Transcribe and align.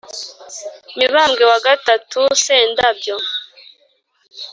mibambwe 0.97 1.43
wa 1.51 1.59
gatatu 1.67 2.19
sentabyo 2.43 3.15